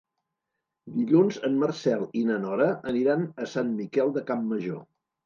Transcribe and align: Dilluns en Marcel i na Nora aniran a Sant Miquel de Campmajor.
Dilluns 0.93 1.35
en 1.49 1.59
Marcel 1.63 2.01
i 2.21 2.23
na 2.29 2.37
Nora 2.45 2.71
aniran 2.93 3.29
a 3.45 3.47
Sant 3.53 3.71
Miquel 3.83 4.11
de 4.17 4.25
Campmajor. 4.31 4.81